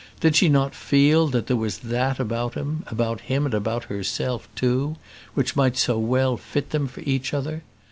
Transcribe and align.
Did 0.19 0.35
she 0.35 0.49
not 0.49 0.73
feel 0.73 1.27
that 1.27 1.45
there 1.45 1.55
was 1.55 1.77
that 1.77 2.19
about 2.19 2.55
him, 2.55 2.81
about 2.87 3.21
him 3.21 3.45
and 3.45 3.53
about 3.53 3.83
herself, 3.83 4.49
too, 4.55 4.95
which 5.35 5.55
might 5.55 5.77
so 5.77 5.99
well 5.99 6.37
fit 6.37 6.71
them 6.71 6.87
for 6.87 7.01
each 7.01 7.35
other? 7.35 7.61